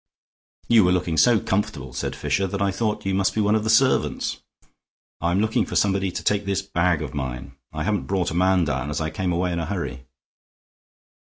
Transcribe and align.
"You 0.67 0.83
were 0.83 0.91
looking 0.91 1.15
so 1.15 1.39
comfortable," 1.39 1.93
said 1.93 2.15
Fisher, 2.15 2.47
"that 2.47 2.59
I 2.59 2.71
thought 2.71 3.05
you 3.05 3.13
must 3.13 3.35
be 3.35 3.39
one 3.41 3.53
of 3.53 3.63
the 3.63 3.69
servants. 3.69 4.41
I'm 5.21 5.39
looking 5.39 5.63
for 5.63 5.75
somebody 5.75 6.09
to 6.09 6.23
take 6.23 6.43
this 6.45 6.63
bag 6.63 7.03
of 7.03 7.13
mine; 7.13 7.55
I 7.71 7.83
haven't 7.83 8.07
brought 8.07 8.31
a 8.31 8.33
man 8.33 8.65
down, 8.65 8.89
as 8.89 8.99
I 8.99 9.11
came 9.11 9.31
away 9.31 9.53
in 9.53 9.59
a 9.59 9.67
hurry." 9.67 10.07